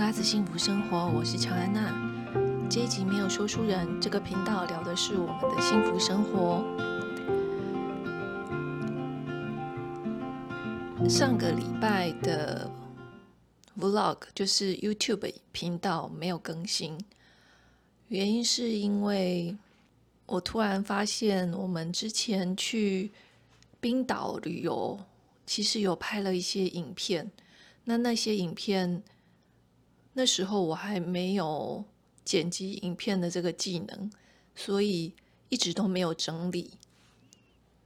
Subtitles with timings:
[0.00, 1.92] 拉子幸福生活，我是乔安娜。
[2.70, 6.64] 这一集没有说书人，这个频道聊的是我们的幸福生活。
[11.06, 12.70] 上个礼拜的
[13.78, 16.98] Vlog 就是 YouTube 频道没有更新，
[18.08, 19.54] 原因是因为
[20.24, 23.12] 我突然发现我们之前去
[23.82, 24.98] 冰岛旅游，
[25.44, 27.30] 其实有拍了一些影片，
[27.84, 29.02] 那那些影片。
[30.12, 31.84] 那时候我还没有
[32.24, 34.10] 剪辑影片的这个技能，
[34.56, 35.12] 所以
[35.48, 36.72] 一直都没有整理。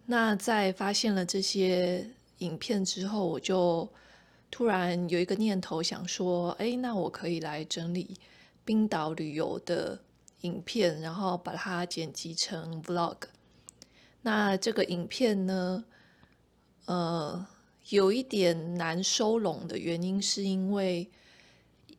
[0.06, 3.86] 那在发现了这些影片之后，我就
[4.50, 8.16] 突然有一个念头，想说：哎，那我可以来整理
[8.64, 10.00] 冰岛旅游的
[10.40, 13.16] 影片，然后把它剪辑成 vlog。
[14.22, 15.84] 那这个影片呢，
[16.86, 17.46] 呃，
[17.90, 21.10] 有一点难收拢的原因，是因为。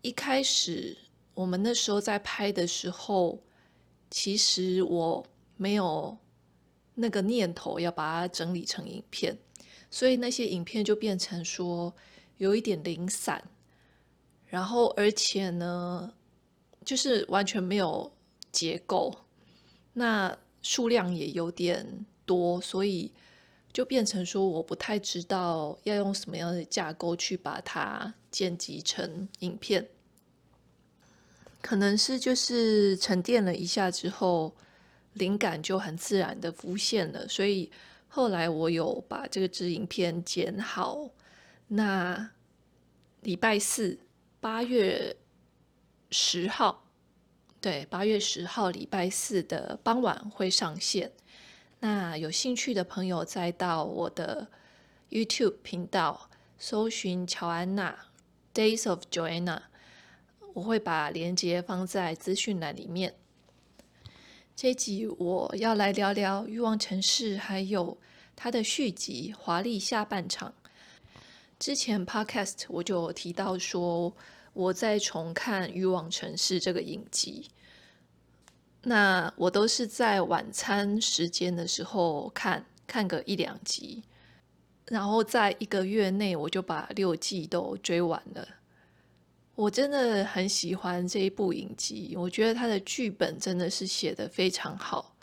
[0.06, 0.96] 一开始
[1.34, 3.40] 我们那时候在拍的时候，
[4.12, 5.26] 其实我
[5.58, 6.16] 没有
[6.94, 9.36] 那个念头要把它整理成影片，
[9.90, 11.92] 所以那些影片就变成说
[12.38, 13.44] 有一点零散，
[14.46, 16.14] 然后而且呢，
[16.86, 18.14] 就是完全没有
[18.52, 19.12] 结构，
[19.94, 23.12] 那数量也有点多，所以
[23.74, 29.90] 就变成说我不太知道要用什么样的架构去把它剪辑成影片。
[31.66, 34.56] 可能是就是沉淀了一下之后，
[35.14, 37.72] 灵感就很自然的浮现了，所以
[38.08, 41.10] 后来我有把这个支影片剪好。
[41.70, 42.30] 那
[43.22, 43.98] 礼拜四，
[44.40, 45.18] 八月
[46.12, 46.86] 十号，
[47.60, 51.12] 对，八月十号礼拜四的傍晚会上线。
[51.80, 54.48] 那有兴趣的朋友再到我的
[55.10, 57.98] YouTube 频道搜寻乔安娜
[58.54, 59.62] Days of Joanna。
[60.56, 63.14] 我会把链接放在资讯栏里面。
[64.56, 67.98] 这集我要来聊聊《欲望城市》，还有
[68.38, 70.54] 它的续集《华丽下半场》。
[71.60, 74.16] 之前 Podcast 我就提到说，
[74.54, 77.50] 我在重看《欲望城市》这个影集。
[78.82, 84.02] 那我都是在晚餐时间的时候看，看个一两集，
[84.88, 88.48] 然后在一个月内我就把六季都追完了。
[89.56, 95.16] 我真的很喜欢这一部影集，我觉得他的剧本真的是写得非常好。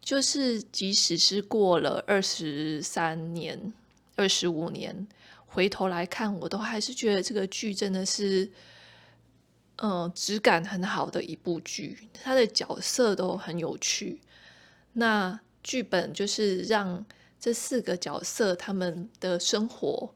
[0.00, 3.72] 就是即使是过了二十三年、
[4.14, 5.06] 二十五年，
[5.46, 8.48] 回头来看，我都还是觉得这个剧真的是，
[9.76, 12.08] 嗯、质感很好的一部剧。
[12.22, 14.20] 他的角色都很有趣，
[14.92, 17.04] 那剧本就是让
[17.40, 20.14] 这四个角色他们的生活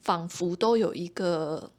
[0.00, 1.72] 仿佛都有一个。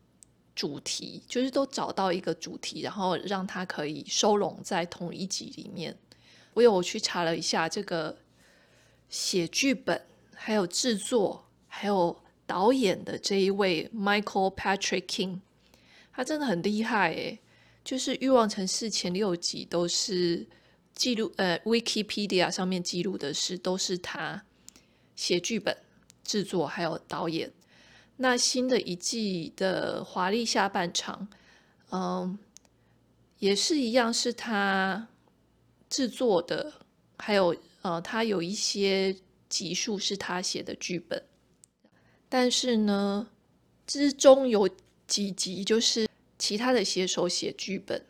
[0.59, 5.97] 主题就是都找到一个主题，然后让它可以收拢在同一集里面。
[6.53, 8.17] 我有去查了一下，这个
[9.07, 10.05] 写剧本、
[10.35, 15.39] 还有制作、还有导演的这一位 Michael Patrick King，
[16.11, 17.39] 他真的很厉害诶。
[17.85, 20.45] 就是《欲望城市》前六集都是
[20.93, 24.43] 记录，呃，Wikipedia 上面记录的是都是他
[25.15, 25.77] 写剧本、
[26.25, 27.49] 制作还有导演。
[28.21, 31.29] 那新的一季的华丽下半场，
[31.89, 32.37] 嗯，
[33.37, 35.07] 也是一样，是他
[35.89, 36.73] 制作的，
[37.17, 39.15] 还有呃，他有一些
[39.47, 41.23] 集数是他写的剧本，
[42.27, 43.29] 但是呢，
[43.87, 44.69] 之中有
[45.07, 46.05] 几集就是
[46.37, 48.05] 其他的写手写剧本，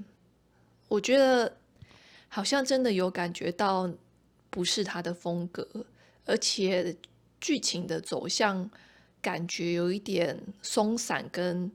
[0.88, 1.56] 我觉得
[2.28, 3.88] 好像真的有感觉到
[4.50, 5.86] 不是他的风格，
[6.26, 6.98] 而且
[7.40, 8.68] 剧情的走向。
[9.22, 11.72] 感觉有一点松散跟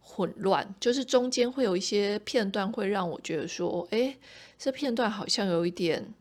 [0.00, 4.16] 混乱，就是中间会有一些片段会让我觉得说，哎，
[4.58, 6.14] 这片段好像有一点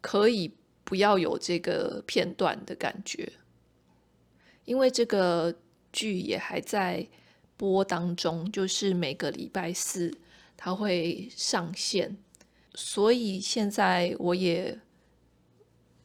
[0.00, 0.50] 可以
[0.84, 3.32] 不要有这个片段的感觉，
[4.64, 5.54] 因为这个
[5.92, 7.06] 剧也还在
[7.56, 10.16] 播当中，就是每个礼拜四
[10.56, 12.16] 它会上线，
[12.74, 14.78] 所以现在我也。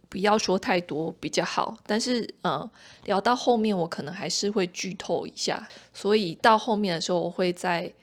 [0.10, 2.68] 不要说太多比较好，但是嗯，
[3.06, 7.94] 聊到后面我可能还是会剧透一下，所以到后面的时候我会再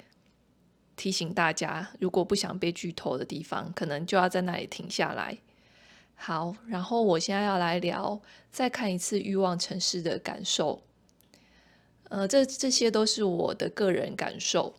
[0.95, 5.37] 提醒大家，如果不想被剧透的地方，可能就要在那里停下来。
[6.15, 8.19] 好，然后我现在要来聊
[8.53, 10.81] 再看一次《欲望城市》的感受，
[12.09, 14.73] 呃，这这些都是我的个人感受，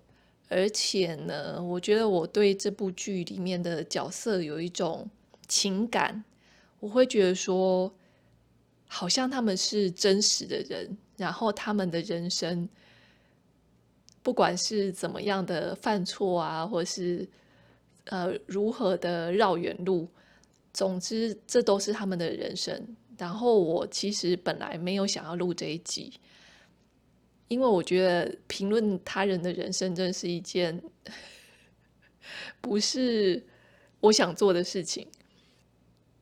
[0.47, 5.09] 而且呢，我觉得我对这部剧里面的角色有一种
[5.47, 6.23] 情感。
[6.79, 7.91] 我会觉得说，
[8.87, 12.67] 好像他们是真实的人，然后他们的人生
[14.21, 17.27] 不管是怎么样的犯错啊，或是
[18.05, 20.07] 呃如何的绕远路，
[20.73, 22.95] 总之这都是他们的人生。
[23.17, 26.13] 然后我其实本来没有想要录这一集，
[27.47, 30.79] 因为我觉得评论他人的人生真是一件
[32.61, 33.43] 不是
[34.01, 35.07] 我想做的事情。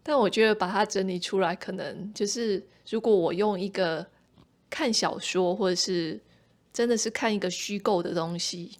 [0.07, 4.05] 但我觉得把它整理出来，可能就是如果我用一个
[4.69, 6.21] 看小说，或者是
[6.71, 8.77] 真的是看一个虚构的东西，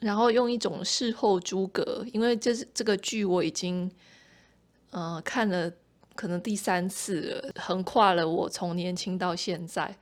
[0.00, 3.88] 然后用一种事后诸葛，因为这是这个剧我已经
[4.90, 5.72] 呃看了
[6.16, 9.96] 可能第三次了，横跨了我从年轻到现在，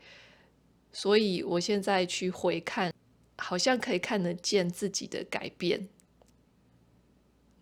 [0.95, 2.91] 所以我现在去回看，
[3.37, 5.89] 好像可以看得见自己的改变。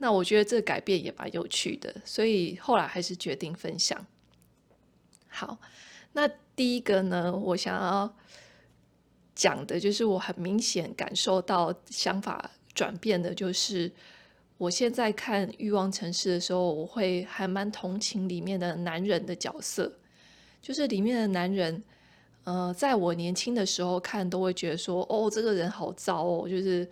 [0.03, 4.07] 那我觉得这个改变也蛮有趣的，所以后来还是决定分享。
[5.29, 5.59] 好，
[6.15, 6.27] 那
[6.57, 8.17] 第一个呢，我想要
[9.35, 13.93] 讲的就是我很明显感受到想法转变的，就是
[14.57, 19.99] 我现在看《欲望城市》的时候，我会还蛮同情里面的男人的角色，
[20.63, 21.85] 就是里面的男人，
[22.45, 26.89] 呃，在我年轻的时候看都会觉得说，哦，这个人好糟哦，就是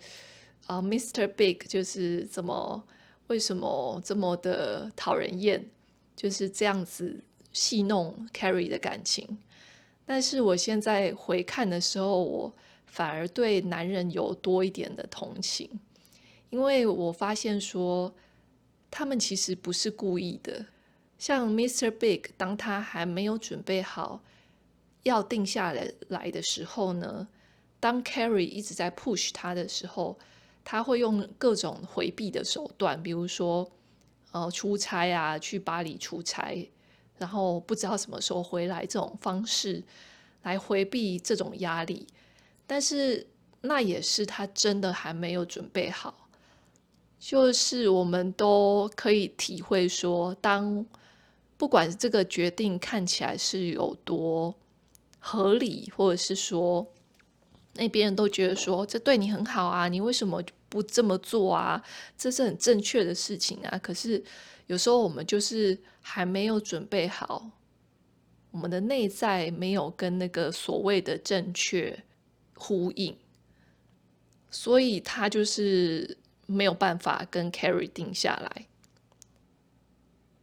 [0.67, 1.27] 啊，呃，Mr.
[1.27, 2.83] Big 就是怎么。
[3.29, 5.63] 为什么这么的讨人厌？
[6.15, 7.23] 就是这样子
[7.53, 9.37] 戏弄 Carrie 的感情。
[10.03, 12.53] 但是我现在回看的时候，我
[12.87, 15.69] 反而对男人有多一点的同情，
[16.49, 18.15] 因为我发现说
[18.89, 20.65] 他们其实不是故意的。
[21.19, 21.91] 像 Mr.
[21.91, 24.23] Big，当他还没有准备好
[25.03, 27.27] 要定下来来的时候呢，
[27.79, 30.17] 当 Carrie 一直在 push 他的时候。
[30.63, 33.69] 他会用各种回避的手段，比如说，
[34.31, 36.69] 呃，出差啊，去巴黎出差，
[37.17, 39.83] 然后不知道什么时候回来这种方式
[40.43, 42.05] 来回避这种压力。
[42.67, 43.25] 但是
[43.61, 46.29] 那也是他真的还没有准备好。
[47.19, 50.85] 就是我们都可以体会说，当
[51.57, 54.55] 不管这个决定看起来是有多
[55.19, 56.87] 合理，或者是说
[57.73, 60.43] 那别人都觉得说这对你很好啊，你为什么？
[60.71, 61.83] 不这么做啊，
[62.15, 63.75] 这是很正确的事情啊。
[63.79, 64.23] 可是
[64.67, 67.49] 有时候我们就是还没有准备好，
[68.51, 72.03] 我们的内在没有跟那个所谓的正确
[72.53, 73.17] 呼应，
[74.51, 78.67] 所以他就是没有办法跟 Carrie 定下来，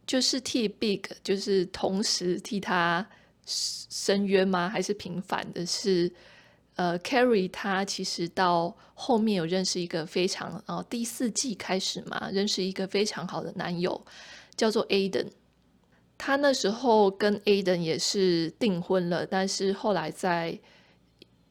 [0.05, 3.07] 就是替 Big，就是同时替他
[3.45, 4.67] 伸冤吗？
[4.67, 6.11] 还是平反的是？
[6.77, 13.99] 呃，Carrie 她其实到后面有认识一个非常，呃，第四季开始嘛，认识一个非常好的男友，
[14.55, 15.29] 叫做 Aiden。
[16.19, 20.59] 她那时候跟 Aiden 也是订婚了，但是后来在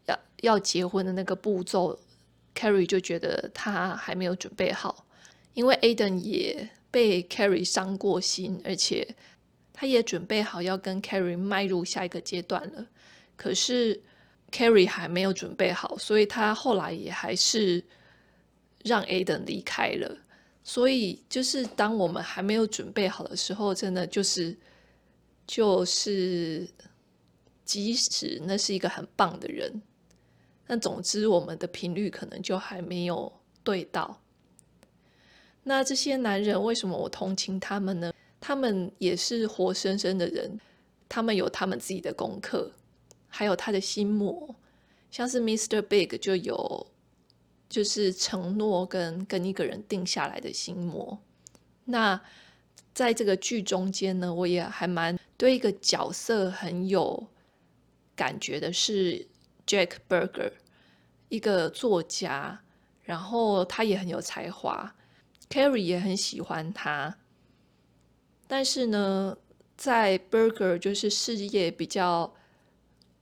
[0.07, 1.99] 要要结婚的那个步骤
[2.55, 5.07] ，Carrie 就觉得他还没有准备好，
[5.55, 9.17] 因为 Aiden 也被 Carrie 伤过心，而且
[9.73, 12.87] 他也准备好要跟 Carrie 迈入下一个阶段了，
[13.37, 14.01] 可是。
[14.51, 17.85] Carrie 还没有准备好，所以他后来也还是
[18.85, 20.17] 让 Aiden 离开了。
[20.63, 24.57] 所以，就是当我们还没有准备好的时候，真的就是
[25.47, 26.69] 就是，
[27.65, 29.81] 即使那是一个很棒的人，
[30.67, 34.21] 那总之我们的频率可能就还没有对到。
[35.63, 38.13] 那这些男人为什么我同情他们呢？
[38.41, 40.61] 他们也是活生生的人，
[41.09, 42.73] 他们有他们自己的功课。
[43.37, 44.57] 还有他的心魔，
[45.11, 45.83] 像是 Mr.
[45.83, 46.87] Big 就有，
[47.69, 51.19] 就是承诺跟跟一个人定下来的心魔。
[51.85, 52.19] 那
[52.95, 57.27] 在这个剧中间呢，我也还蛮对一个角色很有
[58.15, 59.29] 感觉的，是
[59.67, 60.53] Jack Berger，
[61.29, 62.59] 一个作家，
[63.03, 64.97] 然后他也很有才华
[65.51, 67.19] ，Carrie 也很喜欢他。
[68.49, 69.37] 但是呢，
[69.77, 72.33] 在 Berger 就是事业比较。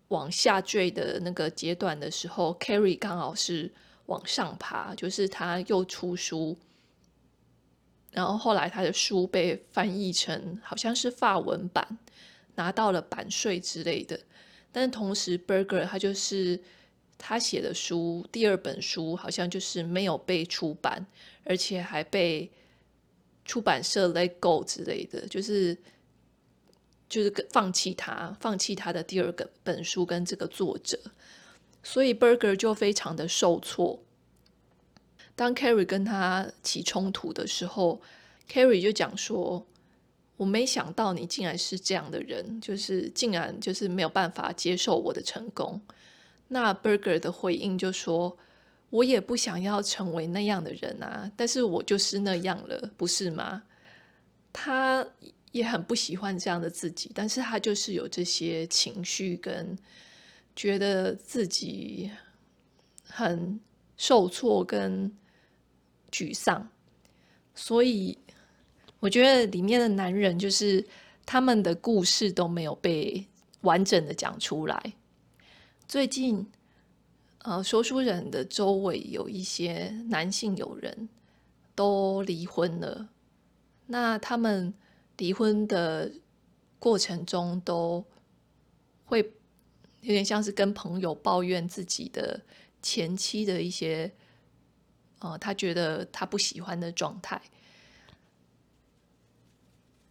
[0.09, 3.73] 往下坠的那个阶段的时候，Carrie 刚好是
[4.07, 6.57] 往上爬，就是他又出书，
[8.11, 11.99] 然后后来他的书被翻译成好像是法文版，
[12.55, 14.21] 拿到了版税之类的。
[14.71, 16.61] 但同时，Berger 他就是
[17.17, 21.07] 他写的书第二本书好像就是没有被出版，
[21.45, 22.51] 而且还被
[23.45, 25.77] 出版社 let go 之类的，就是。
[27.15, 30.99] 就是放弃他，放弃他的第二个本书跟这个作者，
[31.81, 34.03] 所以 Berger 就非常的受挫。
[35.37, 38.03] 当 Carrie 跟他起冲突的时候
[38.51, 39.65] ，Carrie 就讲说
[40.37, 45.81] ：“我没想到你竟然是这样的人，就是竟然就是没有办法接受我的成功。”
[46.49, 48.37] 那 Burger 的回应就说
[48.91, 53.63] ：“我也不想要成为那样的人啊，但是我就是那样了，不是吗？”
[54.53, 55.07] 他
[55.55, 59.79] 也很不喜欢这样的自己，但是他就是有这些情绪跟
[60.57, 62.11] 觉得自己
[63.07, 63.61] 很
[63.97, 65.17] 受挫跟
[66.11, 66.69] 沮丧，
[67.55, 68.19] 所以
[68.99, 70.85] 我觉得里面的男人就是
[71.25, 73.25] 他们的故事都没有被
[73.61, 74.95] 完整的讲出来。
[75.87, 76.51] 最近，
[77.45, 81.09] 呃，说书人的周围有一些男性友人
[81.77, 83.11] 都离婚了。
[83.87, 84.75] 那他们
[85.19, 86.11] 离婚的
[86.79, 88.05] 过程中，都
[89.05, 89.21] 会
[90.01, 92.41] 有点像是跟朋友抱怨自己的
[92.83, 94.13] 前妻的一些，
[95.21, 97.41] 呃，他觉得他不喜欢的状态。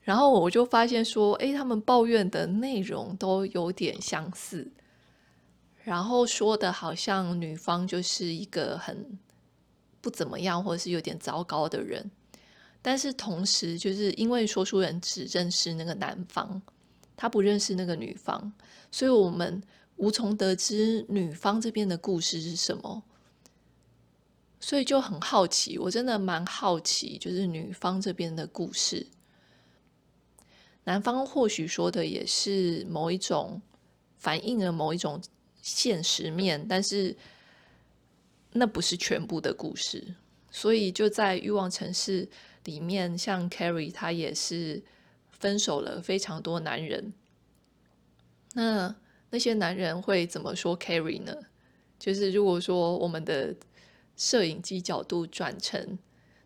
[0.02, 4.72] 然后我就发现说，诶，他们抱怨的内容都有点相似。
[5.84, 9.20] 然后说的好像女方就是一个很
[10.02, 12.10] 不怎么样，或者是有点糟糕的人，
[12.84, 16.62] 但是同时就是因为说书人只认识那个男方，
[17.16, 18.54] 他不认识那个女方，
[18.92, 19.60] 所以我们
[19.96, 23.02] 无从得知女方这边的故事是什么，
[24.60, 29.08] 所以就很好奇，我真的蛮好奇，就是女方这边的故事，
[30.84, 33.60] 男方或许说的也是某一种
[34.18, 35.20] 反映了某一种。
[35.66, 37.16] 现实面，但是
[38.52, 40.14] 那不是全部的故事，
[40.52, 42.28] 所以就在欲望城市
[42.64, 44.84] 里面，像 Carrie 她也是
[45.32, 47.14] 分手了非常多男人。
[48.54, 48.96] 那
[49.30, 51.36] 那些男人会怎么说 Carrie 呢？
[52.00, 53.56] 就是如果说我们的
[54.16, 55.98] 摄影机角度转成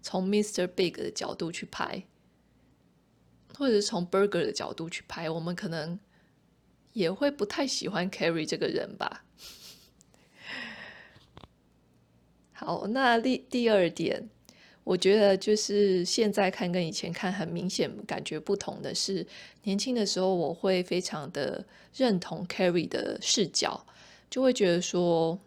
[0.02, 0.68] 从 Mr.
[0.68, 2.06] Big 的角度去拍，
[3.56, 6.00] 或者是从 Burger 的角度去拍，我们可能。
[6.94, 9.24] 也会不太喜欢 Carrie 这个人吧。
[12.54, 14.30] 好，那第第二点，
[14.88, 19.28] 我觉得就是现在看跟以前看很明显感觉不同的是，
[19.64, 21.62] 年轻的时候我会非常的
[21.94, 23.86] 认同 Carrie 的视角，
[24.30, 25.38] 就会觉得说，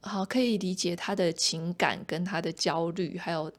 [0.00, 3.52] 好，可以理解他的情感跟他的焦虑，还有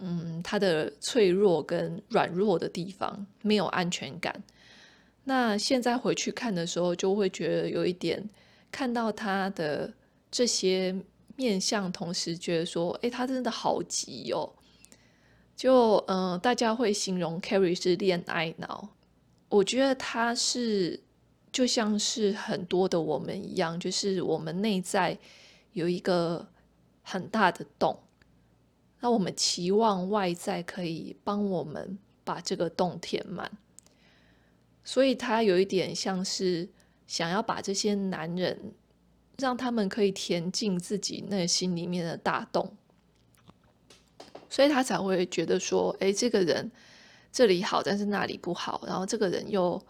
[0.00, 4.38] 嗯他的脆弱跟软弱的地方，没有安全感。
[5.24, 8.22] 那现在回去看的时候，就会觉得有一点
[8.70, 9.90] 看到他的
[10.30, 10.94] 这些
[11.36, 14.52] 面相，同时觉得说，诶，他真的好急哦。
[15.54, 18.90] 就嗯、大家会形容 Carrie 是恋爱脑，
[19.48, 21.02] 我觉得他是
[21.50, 25.18] 就像是很多的我们一样，就是我们内在
[25.72, 26.46] 有一个
[27.02, 27.98] 很大的洞，
[29.00, 33.50] 那我们期望外在可以帮我们把这个洞填满。
[34.84, 36.68] 所以他有一点像是
[37.06, 38.74] 想要把这些男人，
[39.38, 42.76] 让他们可以填进自己内心里面的大洞，
[44.48, 46.70] 所以他才会觉得说，哎，这个人
[47.30, 49.80] 这里好，但是那里不好，然后这个人又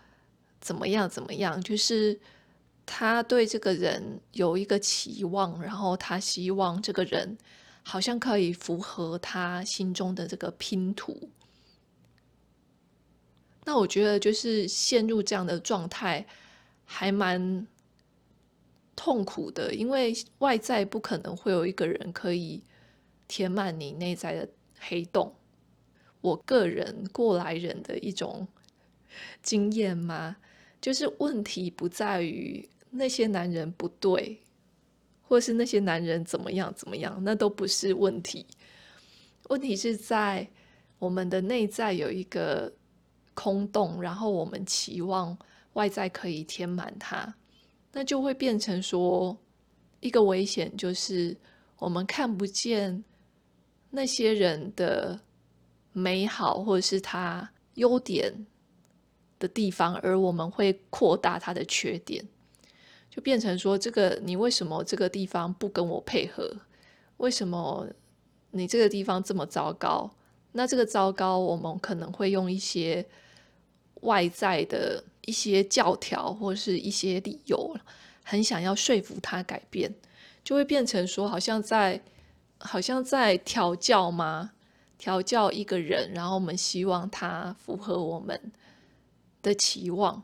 [0.61, 2.19] 怎么样怎么样，就是
[2.85, 7.39] 他对这个人有一个期望，然后他希望这个人
[7.85, 11.31] 好像可以符合他心中的这个拼图。
[13.65, 16.27] 那我觉得就是陷入这样的状态，
[16.85, 17.67] 还蛮
[18.97, 22.65] 痛苦的，因为外在不可能会有一个人可以
[23.29, 24.49] 填满你内在的
[24.81, 25.33] 黑洞。
[26.23, 28.49] 我个人过来人的一种
[29.43, 30.37] 经验嘛，
[30.81, 34.41] 就是问题不在于那些男人不对，
[35.23, 38.47] 或是那些男人怎么样怎么样，那都不是问题。
[39.51, 40.49] 问题是在
[40.99, 42.73] 我们的内在有一个。
[43.39, 45.37] 空洞，然后我们期望
[45.75, 47.35] 外在可以填满它，
[47.97, 49.35] 那就会变成说
[50.01, 51.35] 一个危险，就是
[51.79, 53.03] 我们看不见
[53.89, 55.19] 那些人的
[55.95, 58.47] 美好或者是他优点
[59.39, 62.23] 的地方，而我们会扩大他的缺点，
[63.09, 66.55] 就变成说这个你为什么这个地方不跟我配合？
[67.17, 67.89] 为什么
[68.51, 70.11] 你这个地方这么糟糕？
[70.53, 73.07] 那这个糟糕，我们可能会用一些。
[74.03, 77.77] 外在的一些教条或是一些理由，
[78.25, 79.95] 很想要说服他改变，
[80.43, 82.03] 就会变成说，好像在，
[82.59, 84.53] 好像在调教吗？
[84.99, 88.51] 调教一个人，然后我们希望他符合我们
[89.43, 90.23] 的期望。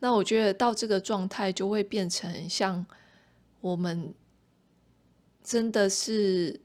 [0.00, 2.84] 那我觉得到这个状态，就会变成像
[3.60, 4.12] 我们
[5.42, 6.60] 真的是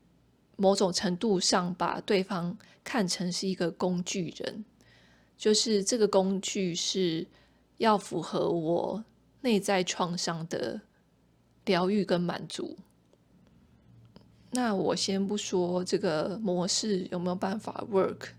[0.57, 4.65] 某种程度上把对方看成是一个工具人。
[5.37, 7.25] 就是这个工具是
[7.77, 9.03] 要符合我
[9.41, 10.81] 内在创伤的
[11.65, 12.77] 疗愈跟满足。
[14.51, 18.29] 那我先不说这个模式有没有办法 work，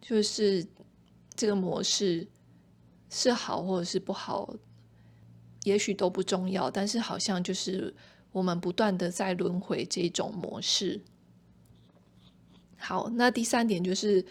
[0.00, 0.64] 就是
[1.34, 2.26] 这个模式
[3.10, 4.54] 是好或者是不好，
[5.64, 6.70] 也许都不重要。
[6.70, 7.92] 但是好像就是
[8.30, 11.00] 我们不断的在轮回这种模式。
[12.78, 14.24] 好，那第三点就是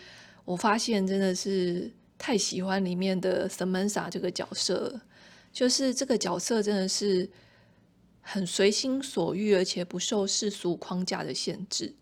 [0.45, 1.91] 我发现真的是
[2.23, 5.01] 太喜欢里面的 Samantha 这个角色，
[5.51, 7.29] 就是这个角色真的是。
[8.25, 11.93] 很随心所欲，而且不受世俗框架的限制。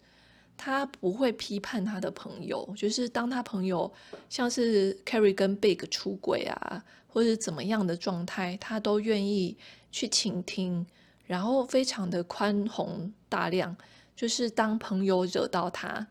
[0.55, 3.91] 他不会批判他的朋友，就是当他朋友
[4.29, 9.57] 像是 Carrie 跟 Big 出轨啊，或者怎么样的状态，他都愿意
[9.91, 10.85] 去倾听，
[11.25, 13.75] 然后非常的宽宏大量。
[14.15, 16.05] 就是当朋友惹到他，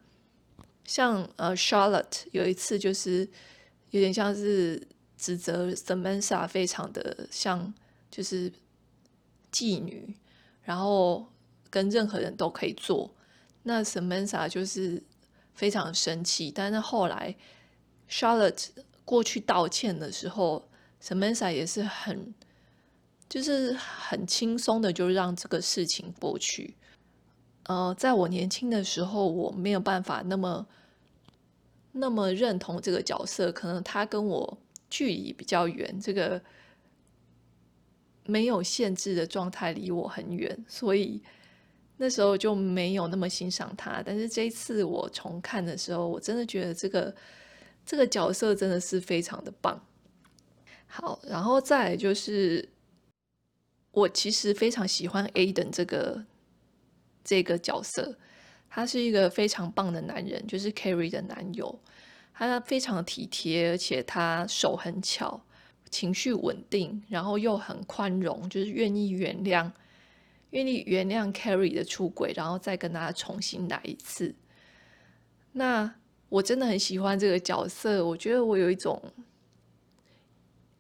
[0.85, 3.31] 像呃 Charlotte 有一次就是
[3.91, 7.73] 有点像是指责 Samantha 非常的像
[8.11, 8.53] 就是。
[9.53, 10.17] 妓女，
[10.63, 11.27] 然后
[11.71, 13.13] 跟任何人都可以做。
[13.65, 15.03] 那 Samantha 就是
[15.55, 17.35] 非常生气，但是后来
[18.09, 18.69] Charlotte
[19.05, 20.69] 过去道歉的时候
[21.03, 22.33] ，Samantha 也是很，
[23.29, 26.77] 就是很轻松的就让这个事情过去。
[27.65, 30.65] 呃，在我年轻的时候，我没有办法那么
[31.93, 36.41] 那么认同这个角色，可能他跟我距离比较远，这个。
[38.27, 41.21] 没有限制的状态离我很远，所以
[41.97, 44.01] 那时候就没有那么欣赏他。
[44.07, 47.13] 但是这一次我重看的时候，我真的觉得这个
[47.85, 49.85] 这个角色真的是非常的棒。
[50.87, 52.69] 好，然后再就是
[53.91, 56.25] 我其实非常喜欢 Aiden 这个
[57.25, 58.17] 这个角色，
[58.71, 61.79] 他是一个非常棒的男人，就是 Carrie 的男友，
[62.33, 65.43] 他非常体贴，而且他手很巧。
[65.91, 69.69] 情绪稳定，然后又很宽容，就是愿意原谅，
[70.51, 74.33] 愿意原谅 Carrie 的出轨，然后再跟他重新来一次。
[75.51, 75.93] 那
[76.29, 79.03] 我真的很喜欢这个角色，我觉得我有一种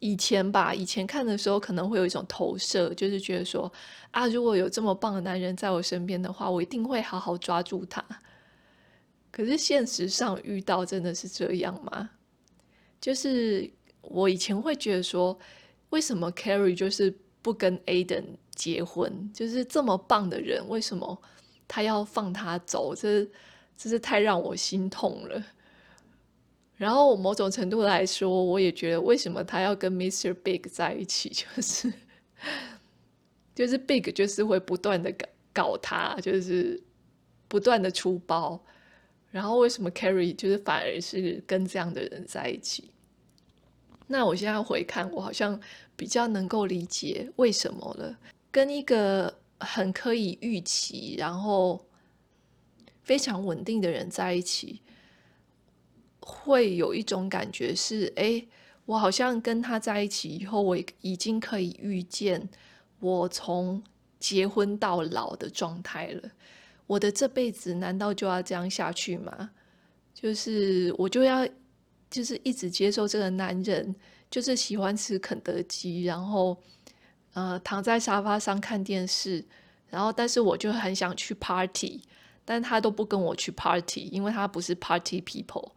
[0.00, 3.72] 以前吧，以前看的时候可能会有一种投射，就是觉得说
[4.10, 8.04] 啊，如果有这么棒的男人在我身边的话，我一定会好好抓住他。
[9.30, 12.10] 可是现实上遇到真的是这样吗？
[13.00, 13.70] 就是。
[14.02, 15.38] 我以前会觉得说，
[15.90, 19.30] 为什么 Carrie 就是不跟 Aiden 结婚？
[19.32, 21.20] 就是这么棒的人，为什么
[21.68, 22.94] 他要放他走？
[22.94, 23.28] 这
[23.76, 25.44] 这是太让我心痛了。
[26.80, 30.32] 然后某种程度来说，我也觉得为什么他要跟 Mr.
[30.32, 31.28] Big 在一起？
[31.54, 31.92] 就是
[33.54, 36.82] 就是 Big 就是会不断的搞搞他，就是
[37.48, 38.58] 不断的出包。
[39.30, 42.90] 然后为什么 Carrie 就是反而是跟这样的人在一起？
[44.06, 45.60] 那我现在回看，我好像
[45.96, 48.16] 比较能够理解为什么了。
[48.50, 51.84] 跟一个很可以预期，然后
[53.02, 54.80] 非常稳定的人在一起，
[56.20, 58.46] 会有一种感觉是：哎，
[58.86, 62.48] 我好像跟他在一起以后，我已经可以预见
[63.00, 63.82] 我从
[64.18, 66.30] 结婚到老的状态了。
[66.86, 69.50] 我的这辈子难道就要这样下去吗？
[70.14, 71.48] 就是我就要。
[72.10, 73.94] 就是一直接受这个男人，
[74.28, 76.60] 就是喜欢吃肯德基，然后
[77.34, 79.44] 呃躺在沙发上看电视，
[79.88, 82.02] 然后但是我就很想去 party，
[82.44, 85.70] 但他都不跟我去 party，因为他不是 party people。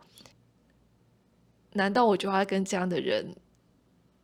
[1.73, 3.35] 难道我就要跟这样的人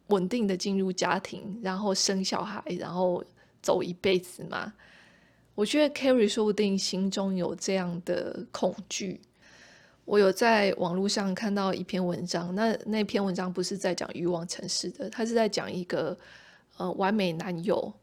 [0.08, 3.24] 稳定的进入家庭，然后生小孩，然后
[3.62, 4.74] 走一辈子吗？
[5.56, 9.20] 我觉得 Carrie 说不定心中有这样的恐惧。
[10.06, 16.18] 我有在网络上看到一篇文章，那那篇文章不是在讲欲望城市的，他是在讲一个
[16.78, 17.94] 呃完美男友，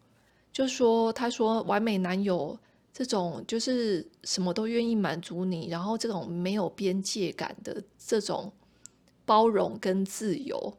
[0.52, 2.56] 就说他说完美男友
[2.92, 8.52] 这种就是什么都愿意满足你，然后这种没有边界感的这种
[9.26, 10.78] 包容跟自由，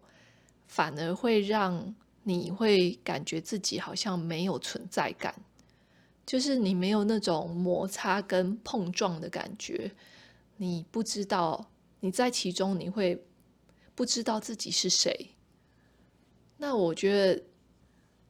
[0.66, 5.36] 反而会让你会感觉自己好像没有存在感，
[6.26, 9.92] 就是你没有那种摩擦跟碰撞的感觉。
[10.56, 13.24] 你不知道你在其中，你会
[13.94, 15.36] 不知道自己是谁。
[16.58, 17.44] 那我觉得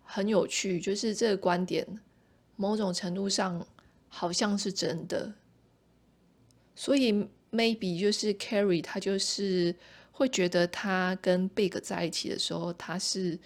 [0.03, 1.88] 很有趣，就是这个观点，
[2.58, 3.65] 某种程度上
[4.10, 5.34] 好像是真的。
[6.75, 7.13] 所以
[7.51, 9.73] maybe 就是 Carrie，他就是
[10.17, 13.39] 会觉得他跟 Big 在一起的时候，他是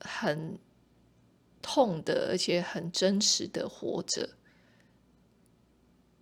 [0.00, 0.58] 很
[1.60, 4.30] 痛的，而且很真实的活着。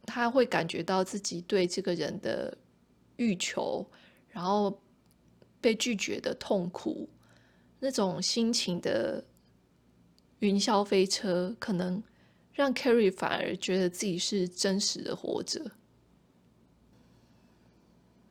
[0.05, 2.59] 他会感觉到自己对这个人的
[3.19, 3.89] 欲求，
[4.29, 4.83] 然后
[5.61, 7.09] 被拒绝的痛苦，
[7.79, 9.25] 那种心情的
[10.41, 12.03] 云霄飞车，可能
[12.53, 15.71] 让 Carrie 反而觉得自己是真实的活着。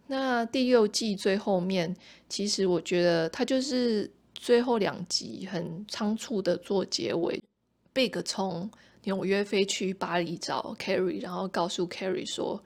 [0.08, 1.96] 那第六季最后面，
[2.30, 7.42] 其实我觉得他就是最后两集很仓促的做结尾。
[7.92, 8.70] Big 从
[9.06, 12.64] 纽约飞去巴黎找 Carrie，然后告诉 Carrie 说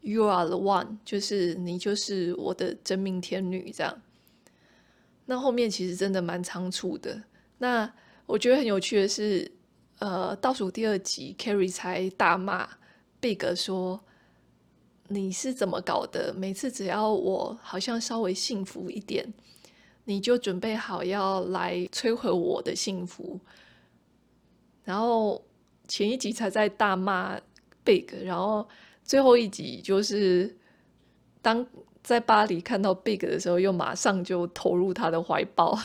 [0.00, 4.02] ：“You are the one，就是你就是我的真命天女。”这样。
[5.26, 7.22] 那后面其实真的蛮仓促的。
[7.58, 7.92] 那
[8.26, 9.48] 我觉得很有趣的是，
[10.00, 12.68] 呃，倒数第二集，Carrie 才大骂
[13.20, 14.02] Big 说。
[15.12, 16.32] 你是怎么搞的？
[16.32, 19.26] 每次只要我好像稍微幸福一点，
[20.04, 23.40] 你就准备好要来摧毁我的幸福。
[24.84, 25.44] 然后
[25.88, 27.36] 前一集才在大骂
[27.82, 28.68] Big，然后
[29.02, 30.56] 最后一集就是
[31.42, 31.66] 当
[32.04, 35.76] 在巴黎看到 Big 的时候，又马上就投入他的怀抱。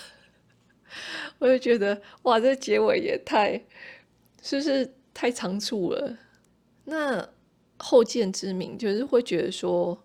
[1.40, 3.60] 我就觉得哇，这结尾也太
[4.44, 6.16] 是不是太仓促了？
[6.84, 7.28] 那。
[7.78, 10.02] 后见之明就是会觉得说，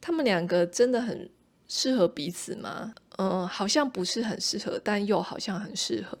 [0.00, 1.30] 他们两个真的很
[1.66, 2.94] 适合彼此吗？
[3.18, 6.18] 嗯，好像不是很适合，但又好像很适合。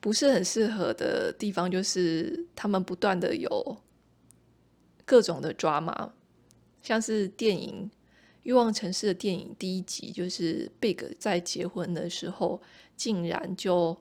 [0.00, 3.76] 不是很适合的地方就是他们不断的有
[5.04, 6.10] 各种的抓马
[6.80, 7.90] 像是电影
[8.44, 12.62] 《欲望城市》的电影第一集，就是 Big 在结婚的时候
[12.96, 13.94] 竟然就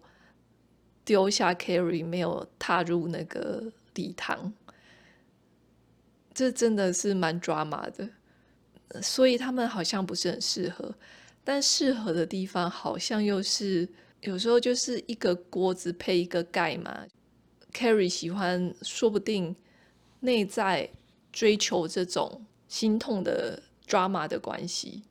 [1.03, 4.53] 丢下 Carrie，没有踏入那个礼堂。
[6.39, 8.09] 这真的是蛮抓马的，
[9.01, 10.95] 所以他们好像不是很适合，
[11.43, 13.85] 但适合的地方好像又是
[14.21, 17.05] 有时候就是一个锅子配一个盖嘛。
[17.73, 19.53] Carrie 喜欢，说不定
[20.21, 20.89] 内在
[21.33, 25.03] 追求这种心痛的抓马的关系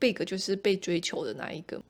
[0.00, 1.80] ，Big 就是被追求的那一个。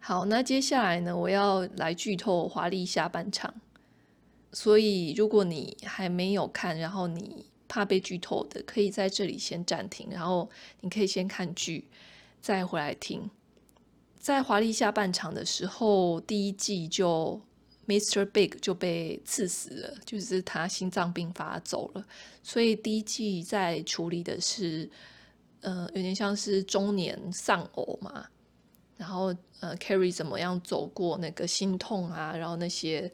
[0.00, 3.54] 好，那接下来呢，我要来剧透华丽下半场，
[4.52, 7.46] 所以如果你还没有看，然后你。
[7.72, 10.46] 怕被剧透的，可以在这里先暂停，然后
[10.82, 11.88] 你可以先看剧，
[12.38, 13.30] 再回来听。
[14.18, 17.40] 在华丽下半场的时候，第一季就
[17.86, 18.26] Mr.
[18.26, 22.04] Big 就被刺死了，就是他心脏病发走了。
[22.42, 24.90] 所以第一季在处理的是，
[25.62, 28.26] 呃，有点像是中年丧偶嘛。
[28.98, 33.10] 然后呃，Carrie 怎么样走过那个心痛啊，然后那些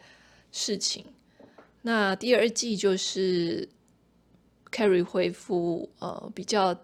[0.51, 1.05] 事情。
[1.83, 3.69] 那第二季就是。
[4.71, 6.79] Carrie 恢复呃比较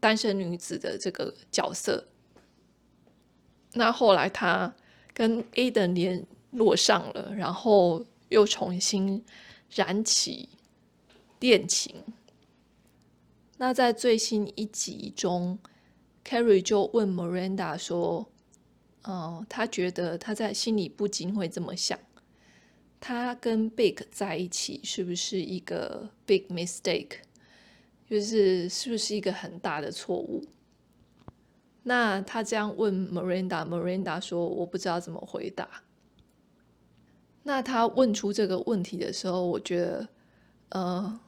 [0.00, 2.06] 单身女子的这个角色，
[3.72, 4.74] 那后来她
[5.12, 9.24] 跟 Aiden 联络上了，然后又重新
[9.70, 10.48] 燃起
[11.40, 11.94] 恋情。
[13.56, 15.58] 那在最新一集中
[16.24, 18.28] ，Carrie 就问 Miranda 说
[19.02, 21.98] ：“嗯、呃，他觉得他在心里不禁会这么想。”
[23.00, 27.18] 他跟 Big 在一起是不是一个 big mistake？
[28.08, 30.44] 就是是不是一个很大的错误？
[31.82, 35.68] 那他这样问 Miranda，Miranda 说我不知道怎么回答。
[37.44, 40.08] 那他问出这个问题的时候，我觉得，
[40.70, 41.20] 呃，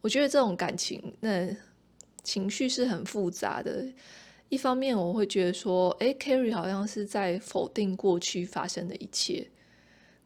[0.00, 1.54] 我觉得这种感情，那
[2.22, 3.86] 情绪是很复杂的。
[4.48, 9.46] 一方面，我会觉得说，诶，Carrie 好像是在否定过去发生的一切。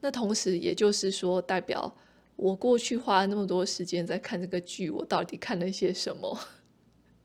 [0.01, 1.95] 那同时，也就是说，代表
[2.37, 6.39] 我过去花了那么多时间在看这个剧，我到底看了些什么？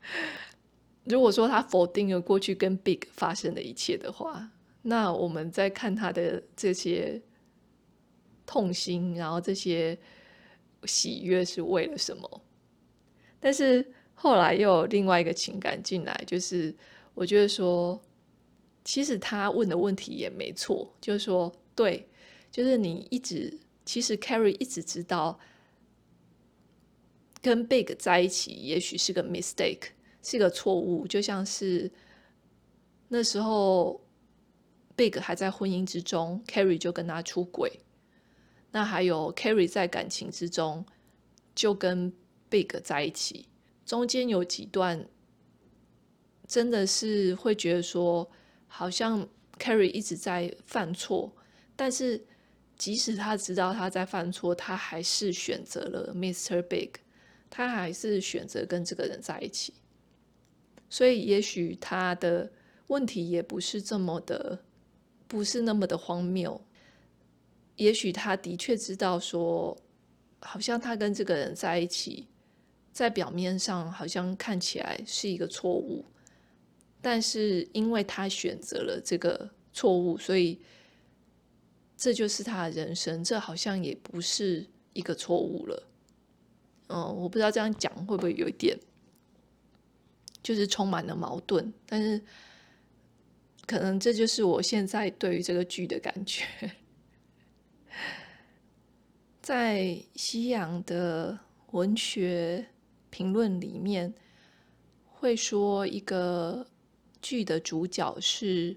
[1.04, 4.50] 如果说他否定了过去跟 Big 发生的一切的话，
[4.82, 7.22] 那我们在看他的这些
[8.44, 9.96] 痛心，然后这些
[10.84, 12.42] 喜悦是为了什么？
[13.40, 13.84] 但是
[14.14, 16.74] 后来又有另外一个情感进来，就是
[17.14, 18.00] 我觉得说，
[18.84, 22.06] 其实他问的问题也没错，就是说，对。
[22.56, 23.52] 就是你一直，
[23.84, 25.38] 其实 Carrie 一直知道
[27.42, 29.88] 跟 Big 在一起，也许是个 mistake，
[30.22, 31.06] 是个错误。
[31.06, 31.92] 就像是
[33.08, 34.00] 那时候
[34.96, 37.80] Big 还在婚姻之中，Carrie 就跟他出轨。
[38.70, 40.82] 那还有 Carrie 在感情之中
[41.54, 42.10] 就跟
[42.48, 43.50] Big 在一起，
[43.84, 45.06] 中间有几段
[46.46, 48.30] 真的是会觉得说，
[48.66, 51.30] 好像 Carrie 一直在犯错，
[51.76, 52.24] 但是。
[52.76, 56.60] 即使他知道他在犯错，他还是选择了 Mr.
[56.60, 56.90] Big，
[57.48, 59.72] 他还是选择跟这个人在一起。
[60.90, 62.52] 所以，也许他的
[62.88, 64.62] 问题也不是这么的，
[65.26, 66.60] 不是那么的荒谬。
[67.76, 69.76] 也许他的确知道说，
[70.40, 72.28] 好像他跟这个人在一起，
[72.92, 76.04] 在表面上好像看起来是一个错误，
[77.00, 80.60] 但是因为他选择了这个错误，所以。
[81.96, 85.82] 这就是他的人生，这好像也不是一个错误了。
[86.88, 88.78] 嗯，我不知道这样讲会不会有一点，
[90.42, 92.22] 就是充满了矛盾，但是
[93.66, 96.44] 可能这就是我现在对于这个剧的感觉。
[99.40, 101.38] 在西洋的
[101.70, 102.66] 文学
[103.10, 104.12] 评论里面，
[105.06, 106.66] 会说一个
[107.22, 108.76] 剧的主角是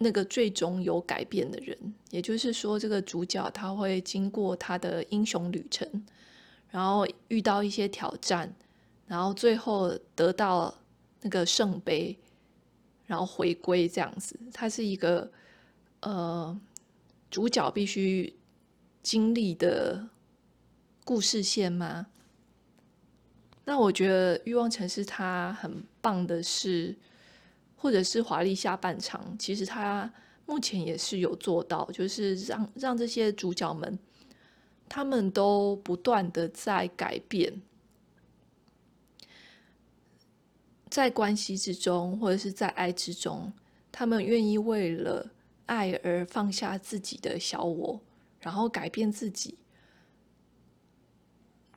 [0.00, 1.76] 那个最终有改变的人，
[2.10, 5.88] 也就是说，这个主角他会经过他的英雄旅程，
[6.70, 8.54] 然后遇到一些挑战，
[9.08, 10.72] 然后最后得到
[11.22, 12.16] 那个圣杯，
[13.06, 14.38] 然后回归这样子。
[14.52, 15.28] 他是一个
[16.00, 16.56] 呃，
[17.28, 18.32] 主角必须
[19.02, 20.08] 经历的
[21.04, 22.06] 故事线吗？
[23.64, 26.94] 那我觉得《欲望城市》它很棒的是。
[27.80, 30.12] 或者是华丽下半场，其实他
[30.46, 33.96] 目前也是有做到，就是让让这些主角们，
[34.88, 37.62] 他们都不断的在改变，
[40.90, 43.52] 在关系之中，或者是在爱之中，
[43.92, 45.30] 他们愿意为了
[45.66, 48.00] 爱而放下自己的小我，
[48.40, 49.56] 然后改变自己，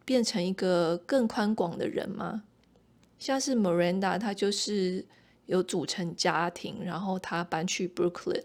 [0.03, 2.43] 变成一个更宽广的人吗？
[3.19, 5.05] 像是 Miranda，他就是。
[5.51, 8.41] 有组成家庭，然后他搬去 Brooklyn，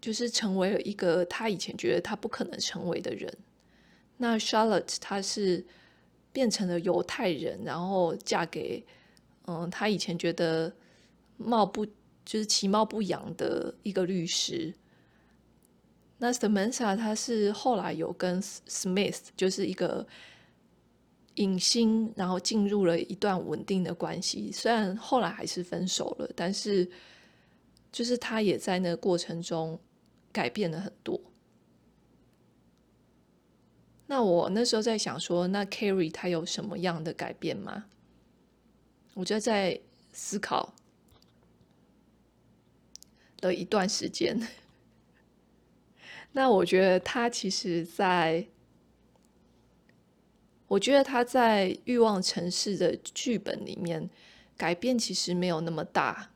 [0.00, 3.36] 就是成为了一个他以前觉得他不可能成为的人。
[4.18, 5.66] 那 Charlotte 她是
[6.32, 8.86] 变成了犹太人，然后嫁给
[9.46, 10.72] 嗯，他以前觉得
[11.36, 11.84] 貌不
[12.24, 14.72] 就是其貌不扬的一个律师。
[16.18, 20.06] 那 Samantha 她是后来有跟 Smith 就是一个。
[21.36, 26.90] 影星，然后进入了一段稳定的关系，虽然后来还是分手了，但是
[27.90, 29.78] 就是他也在那个过程中
[30.30, 31.20] 改变了很多。
[34.06, 37.86] 那我那时候在想说，那 Carrie 他有什么样的改变吗？
[39.14, 39.80] 我就在
[40.12, 40.74] 思考
[43.40, 44.38] 了一段时间。
[46.32, 48.46] 那我觉得他其实，在
[50.72, 54.08] 我觉得他在《欲望城市》的剧本里面
[54.56, 56.30] 改变其实没有那么大，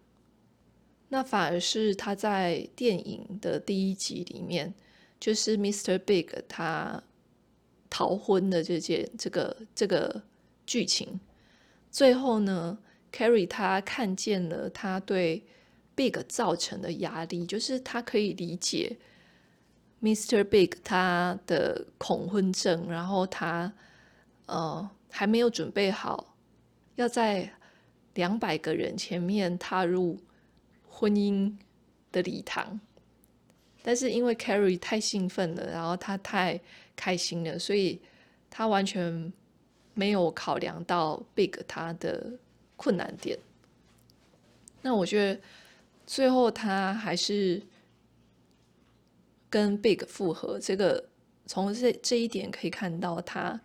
[1.08, 4.74] 那反而是他在电影的第一集里面，
[5.18, 5.98] 就是 Mr.
[5.98, 7.02] Big 他
[7.88, 10.22] 逃婚的这件这个这个
[10.66, 11.18] 剧情，
[11.90, 12.76] 最后呢
[13.10, 15.42] ，Carrie 他看见了他对
[15.94, 18.98] Big 造成的压力，就是他可以理解
[20.02, 20.44] Mr.
[20.44, 23.72] Big 他的恐婚症，然后他。
[24.46, 26.36] 呃，还没有准备好，
[26.94, 27.52] 要在
[28.14, 30.18] 两百个人前面踏入
[30.88, 31.54] 婚姻
[32.10, 32.80] 的礼堂。
[33.82, 36.60] 但是因为 Carrie 太兴奋了，然后他太
[36.96, 38.00] 开心了，所以
[38.50, 39.32] 他完全
[39.94, 42.32] 没有考量到 Big 他的
[42.76, 43.38] 困难点。
[44.82, 45.40] 那我觉得
[46.04, 47.62] 最后他还是
[49.48, 51.08] 跟 Big 复合，这个
[51.46, 53.60] 从这这一点可以看到他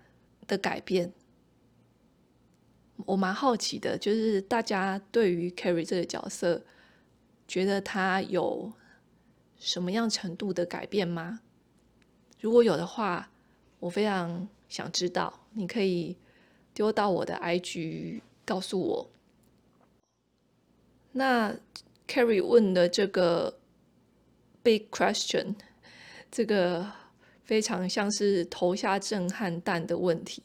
[0.52, 1.14] 的改变，
[3.06, 6.66] 我蛮好奇的，就是大家对于 Carrie 这个角色，
[7.48, 8.74] 觉得他有
[9.58, 11.40] 什么样程度的改变吗？
[12.42, 13.32] 如果有的话，
[13.80, 16.18] 我非常想知道，你可以
[16.74, 19.10] 丢到我的 IG 告诉我。
[21.14, 21.56] 那
[22.10, 23.58] Carrie 问的这个
[24.62, 25.56] Big Question，
[26.30, 27.00] 这个。
[27.43, 30.41] 非常像是投下震撼弹的问题，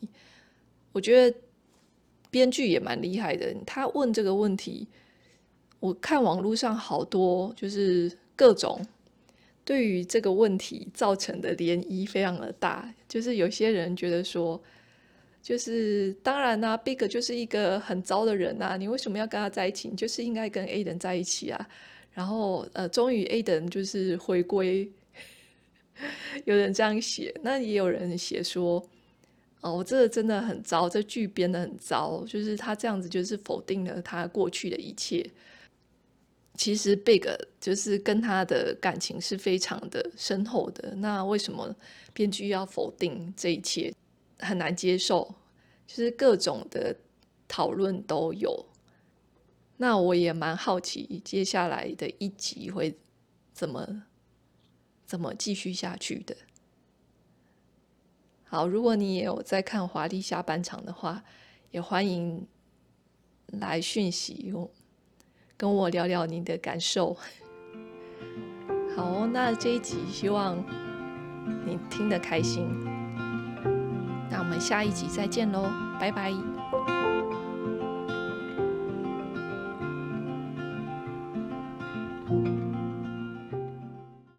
[0.92, 1.38] 我觉得
[2.30, 3.54] 编剧也蛮厉害的。
[3.64, 4.88] 他问这个问题，
[5.78, 8.84] 我看网络上好多就是各种
[9.64, 12.92] 对于这个问题造成的涟漪非常的大。
[13.08, 14.60] 就是有些人觉得说，
[15.40, 19.88] 就是当然啦，Big 就是一个很糟的人呐，你为什么要跟他在一起？
[19.88, 21.68] 你就是应该跟 Aiden 在一起啊。
[22.12, 24.90] 然后呃，终于 Aiden 就是回归。
[26.44, 28.82] 有人这样写，那也有人写说
[29.62, 35.28] ：“哦，我这个真的很糟，这剧编得很糟，就是他这样子就是否定了他过去的一切。
[36.54, 37.22] 其实 Big
[37.60, 40.94] 就是跟他的感情是非常的深厚的。
[40.96, 41.74] 那为什么
[42.14, 43.92] 编剧要否定这一切？
[44.38, 45.34] 很难接受，
[45.86, 46.96] 就是各种的
[47.46, 48.66] 讨论都有。
[49.78, 52.94] 那我也蛮好奇接下来的一集会
[53.52, 54.04] 怎么。”
[55.06, 56.36] 怎么继续下去的？
[58.48, 61.22] 好，如果你也有在看华丽下半场的话，
[61.70, 62.46] 也欢迎
[63.46, 64.52] 来讯息，
[65.56, 67.16] 跟我聊聊你的感受。
[68.96, 70.56] 好，那这一集希望
[71.64, 72.66] 你听得开心。
[74.30, 76.55] 那我们下一集再见喽，拜拜。